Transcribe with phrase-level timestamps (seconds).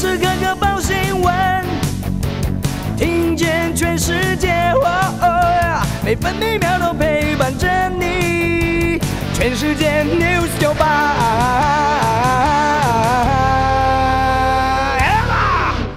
[0.00, 1.34] 时刻刻报新闻，
[2.96, 4.72] 听见全世界，
[6.02, 8.98] 每分每秒都陪伴着你。
[9.34, 11.16] 全世界 news 九八。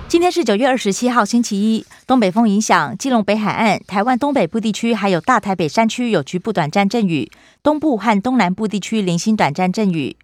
[0.10, 1.86] 今天是九月二十七号，星期一。
[2.06, 7.32] 东北风影响，基隆北海岸、台湾东北部地区还有大台北山区有局部短暂阵雨，
[7.64, 10.18] 东部和东南部地区零星短暂阵雨。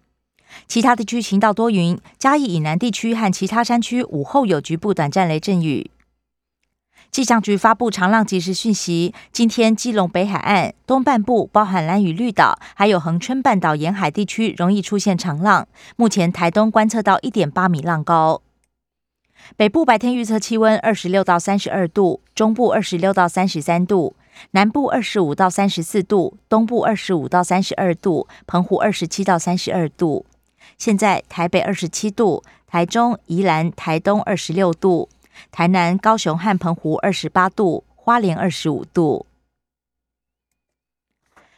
[0.66, 5.90] 其他地区晴到多云，嘉义以南地区和其他山区午后有局部短暂雷阵雨。
[7.10, 15.66] 气象局发布长浪即时讯息，今天基隆北海岸东半部，包含蓝屿绿岛，还有恒春半岛沿海地区容易出现长浪。
[15.96, 18.42] 目前台东观测到一点八米浪高。
[19.56, 24.14] 北部白天预测气温二十六到三十二度，中部二十六到三十三度，
[24.52, 30.26] 南部二十五到三十四度，东部二十五到三十二度，澎湖二十七到三十二度。
[30.80, 35.10] 现在台北二十七度，台中、宜兰、台东二十六度，
[35.52, 39.26] 台南、高雄和澎湖二十八度，花莲二十五度。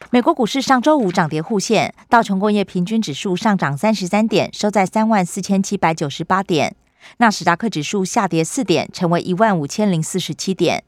[0.09, 6.73] 美国股市上周五涨跌互现，道琼工业平均指数上涨三十三点，收在三万四千七百九十八点；
[7.19, 10.81] 纳斯达克指数下跌四点，成为一万五千零四十七点；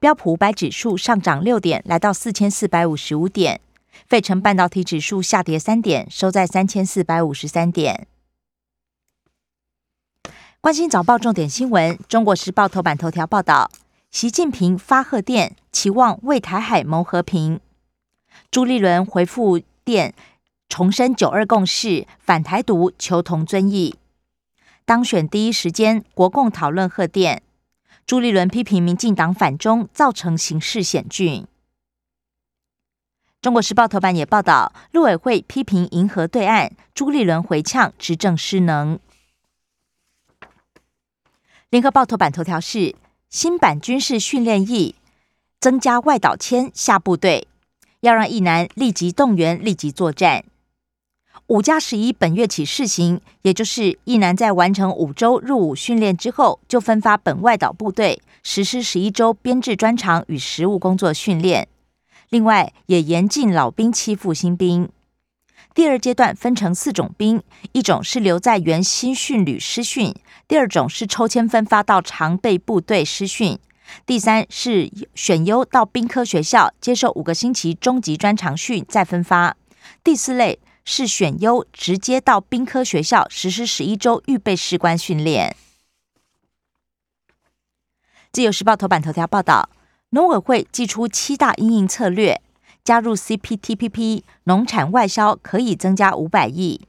[0.00, 3.60] 标普五百指数上涨六点，来到四千四百五十五点。
[4.06, 8.06] 费城半导体指数下跌三点，收在三千四百五十三点。
[10.60, 13.70] 关心早报重点新闻，《中国时报》头版头条报道：
[14.10, 17.60] 习近平发贺电，期望为台海谋和平。
[18.50, 20.12] 朱立伦回复电，
[20.68, 23.94] 重申九二共识，反台独，求同尊异。
[24.84, 27.42] 当选第一时间，国共讨论贺电。
[28.04, 31.46] 朱立伦批评民进党反中，造成形势险峻。
[33.46, 38.98] 中国时报头版也报道，陆委会批评银河对岸，朱立伦回呛执政失能。
[41.70, 42.96] 联合报头版头条是
[43.30, 44.96] 新版军事训练役
[45.60, 47.46] 增加外岛签下部队，
[48.00, 50.44] 要让役男立即动员、立即作战。
[51.46, 61.68] 五加十一本月起试行，也就是役男在完成五周入伍训练之后，就分发本外岛部队实施十一周编制专长与实务工作训练。
[62.28, 64.88] 另外，也严禁老兵欺负新兵。
[65.74, 67.42] 第二阶段分成四种兵：
[67.72, 70.12] 一种是留在原新训旅师训；
[70.48, 73.58] 第二种是抽签分发到常备部队师训；
[74.06, 79.54] 第三是选优到兵科学校接受五个星期中级专长训，再分发；
[80.02, 85.54] 第四类是选优直接到兵科学校实施十一周预备士官训练。
[88.32, 89.68] 自由时报头版头条报道。
[90.10, 92.40] 农委会寄出七大应应策略，
[92.84, 96.82] 加入 CPTPP，农产外销可以增加五百亿，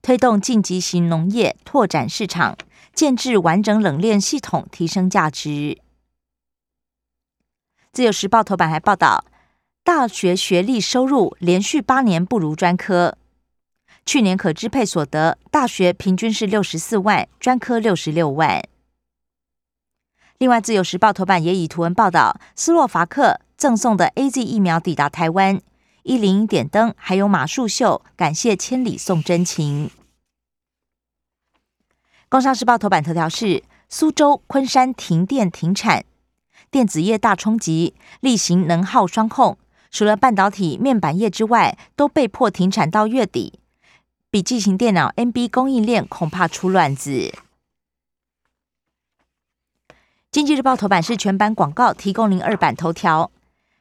[0.00, 2.56] 推动晋级型农业拓展市场，
[2.94, 5.78] 建制完整冷链系统，提升价值。
[7.92, 9.26] 自由时报头版还报道，
[9.84, 13.18] 大学学历收入连续八年不如专科，
[14.06, 18.62] 去年可支配所得，大学平均是六十四万，专科六十六万。
[20.42, 25.60] 另外，《自由时报》头版也以图文报道，斯洛伐克赠送的 A Z 疫苗抵达台湾，
[26.02, 29.86] 一零点灯，还有马术秀，感谢千里送真情。
[32.28, 36.04] 《工商时报》头版头条是苏州、昆山停电停产，
[36.72, 39.56] 电子业大冲击，例行能耗双控，
[39.92, 43.60] 除了半导体面板业之外，都被迫停产到月底。
[44.28, 47.32] 笔记型电脑 N B 供应链恐怕出乱子。
[50.32, 53.30] 经济日报头版是全版广告，提供零二版头条。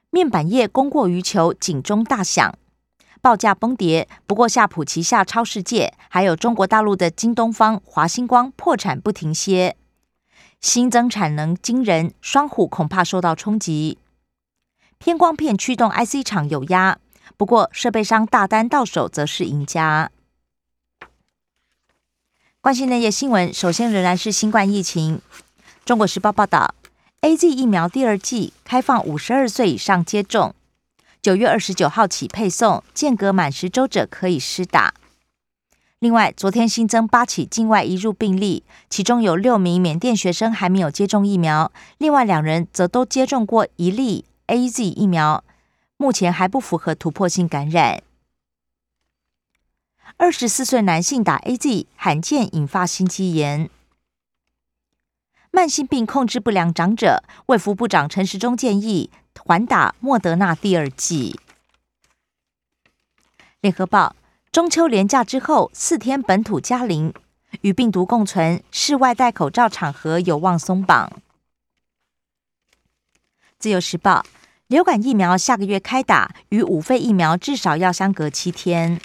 [0.09, 2.53] 面板业供过于求，警钟大响，
[3.21, 4.09] 报价崩跌。
[4.27, 9.77] 不过夏普旗下超世界，还有中国大陆的京东方、华星光破产不停歇，
[10.59, 13.97] 新增产能惊人，双虎恐怕受到冲击。
[14.97, 16.99] 偏光片驱动 IC 厂有压，
[17.37, 20.11] 不过设备商大单到手则是赢家。
[22.59, 25.21] 关心内页新闻，首先仍然是新冠疫情。
[25.83, 26.75] 中国时报报道
[27.21, 30.53] ，A Z 疫苗第二季开放五十二岁以上接种，
[31.23, 34.93] 九月二十九号起配送，间隔满十周者可以施打。
[35.97, 45.43] 另外，昨天新增八起境外移入病例，其中有六名缅甸学生还没有接种疫苗，另外两人则都接种过一例 A Z 疫苗，
[45.97, 48.03] 目前还不符合突破性感染。
[50.17, 53.69] 二十四岁男性打 A Z 罕见引发心肌炎。
[55.53, 61.37] 慢性病控制不良长者，卫福部长陈时中建议缓打莫德纳第二剂。
[63.59, 64.15] 联合报：
[64.49, 67.13] 中秋连假之后四天本土加零，
[67.61, 71.11] 与病毒共存，室外戴口罩场合有望松绑。
[73.59, 74.25] 自由时报，
[74.67, 79.01] 流感疫苗下个月开打，与五肺疫苗至少要相隔七天。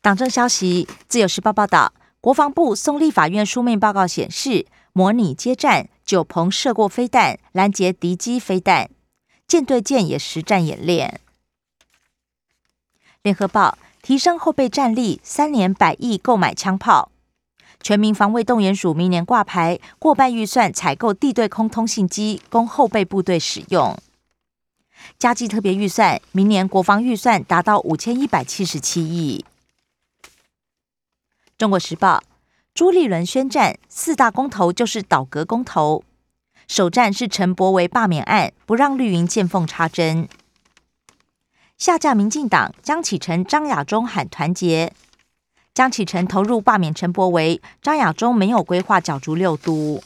[0.00, 8.88] 党政消息，自由时报报道，国防部送立法院书面报告显示，模拟接战，九鹏射过飞弹，拦截敌机飞弹，
[9.48, 11.20] 舰对舰也实战演练。
[13.22, 17.10] 联合报提升后备战力，三年百亿购买枪炮，
[17.80, 23.98] 全民防卫动员署明年挂牌，过半预算采购地对空通信机，供后备部队使用。
[25.18, 29.44] 加计特别预算，明年国防预算达到五千一百七十七亿。
[31.62, 32.24] 中国时报
[32.74, 36.02] 朱立伦宣战，四大公投就是倒戈公投，
[36.66, 40.28] 首战是陈柏维罢免案，不让绿营见缝插针。
[41.78, 44.92] 下架民进党，江启臣、张亚中喊团结。
[45.72, 50.02] 江启臣投入罢免陈柏维，张亚中没有规划角逐六都。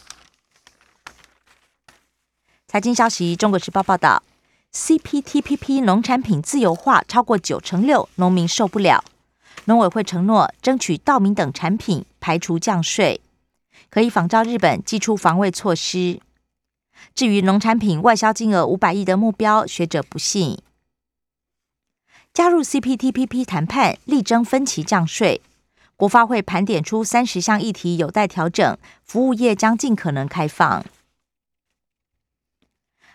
[2.68, 4.22] 财经消息，中国时报报道
[4.74, 9.02] ，CPTPP 农产品自由化超过九成六，农民受不了。
[9.66, 13.20] 农委会承诺争取稻米等产品排除降税，
[13.90, 16.20] 可以仿照日本寄出防卫措施。
[17.14, 20.58] 至于农产品外销金额五百亿的目标，学者不信。
[22.32, 25.42] 加入 CPTPP 谈判，力争分期降税。
[25.96, 30.84] 国发会盘点出三十项议题有待调整，服务业将尽可能开放。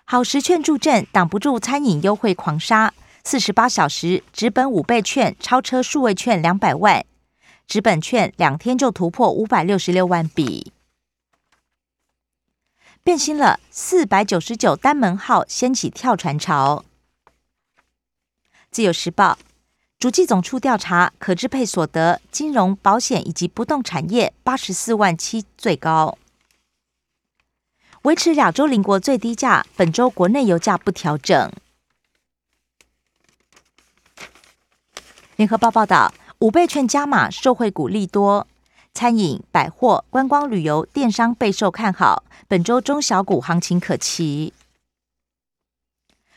[0.04, 2.94] 好食券助阵，挡不住餐饮优惠狂杀。
[3.24, 7.06] 四十八小时直本五倍券超车数位券两百万，
[7.68, 10.74] 直本券两天就突破五百六十六万笔。
[13.04, 16.84] 变心了，四百九十九单门号掀起跳船潮。
[18.70, 19.38] 自由时报，
[20.00, 26.18] 主计总处调查可支配所得，金融、保险以及不动产业八十四万七最高，
[28.04, 29.66] 维持亚洲邻国最低价。
[29.76, 31.52] 本周国内油价不调整。
[35.42, 38.46] 联合报报道，五倍券加码，受惠股利多，
[38.94, 42.24] 餐饮、百货、观光旅游、电商备受看好。
[42.48, 44.54] 本周中小股行情可期。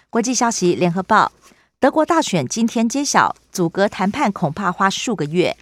[0.08, 1.32] 国际消息，联合报。
[1.78, 5.58] 德国大选今天揭晓，阻隔谈判恐怕花数个月。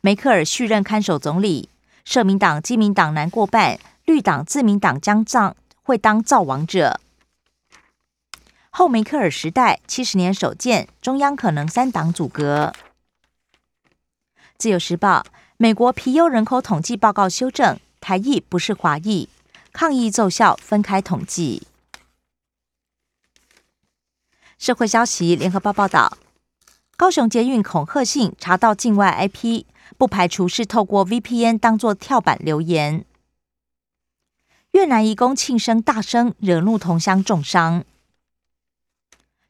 [0.00, 1.68] 梅克尔续任看守总理，
[2.04, 5.54] 社民党、基民党难过半，绿党、自民党将造
[5.84, 6.98] 会当造王者。
[8.76, 12.72] 后梅克尔时代七十年首见，中央可能三党阻隔。
[14.58, 15.24] 自由时报：
[15.56, 19.28] 美国皮尤人口统计报告修正，台裔不是华裔，
[19.72, 21.68] 抗议奏效，分开统计。
[24.58, 26.18] 社会消息，联合报报道，
[26.96, 29.66] 高雄捷运恐吓信查到境外 IP，
[29.96, 33.04] 不排除是透过 VPN 当作跳板留言。
[34.72, 37.84] 越南移工庆生大声惹怒同乡重伤。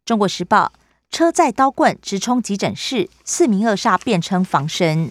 [0.04, 0.72] 中国时报
[1.10, 5.10] 车载刀棍直冲急诊室，四名恶煞变成防身。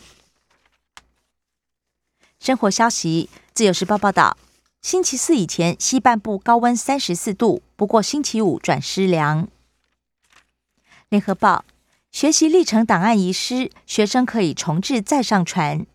[2.40, 4.38] 生活消息，自由时报报道，
[4.84, 9.48] 星期四以前西半部高温三十四度，不过星期五转湿凉。
[11.10, 11.66] 联合报
[12.12, 15.88] 学习历程档案遗失，学生可以重置再上传。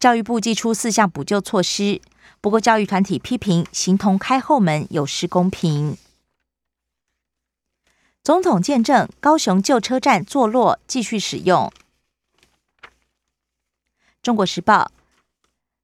[0.00, 2.00] 教育部寄出四项补救措施，
[2.40, 5.96] 不过教育团体批评形同开后门，有失公平。
[8.28, 11.72] 总统见证高雄旧车站坐落继续使用。
[14.20, 14.92] 中国时报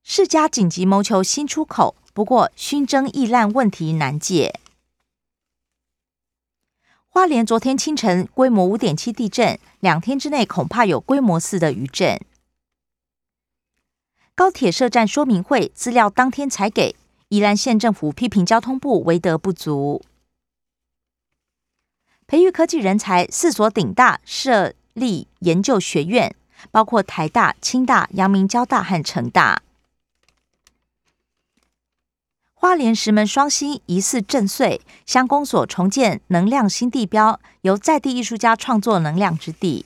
[0.03, 4.61] 世家紧急谋求新出口，不过熏蒸易烂问题难解。
[7.09, 12.21] 花莲昨天清晨规模五点七地震，两天之内恐怕有规模四的余震。
[14.35, 16.95] 高铁设站说明会资料当天才给，
[17.31, 20.03] 宜兰县政府批评交通部为德不足。
[22.27, 26.35] 培育科技人才，四所顶大设立研究学院，
[26.71, 29.63] 包括台大、清大、阳明交大和成大。
[32.55, 39.85] 花莲石门双星疑似震碎，乡公所重建能量新地标，由在地艺术家创作能量之地。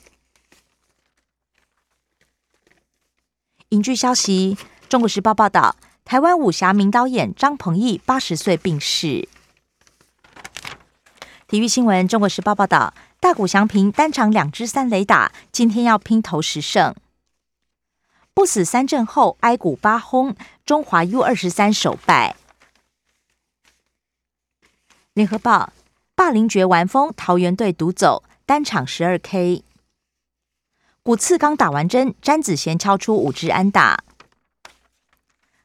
[3.69, 9.27] 影剧消息：中国时报报道，台湾武侠名导演张鹏毅八十岁病逝。
[11.49, 16.93] 体育新闻：中国时报报道，大谷翔平单场两支三雷打，今天要拼投十胜。
[18.35, 22.35] 不死三阵后，挨鼓八轰，中华 U 二十三首败。
[25.13, 25.73] 联合报
[26.13, 29.63] 霸凌绝完封，桃园队独走，单场十二 K。
[31.01, 34.03] 古次刚打完针，詹子贤敲出五支安打。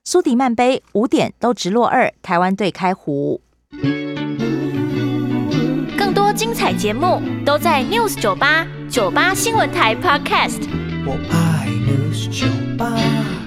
[0.02, 3.42] 苏迪曼杯五点都直落二，台湾队开胡。
[6.34, 10.62] 精彩节目都在 News 九八九八新闻台 Podcast。
[11.06, 13.43] 我爱 News 酒吧。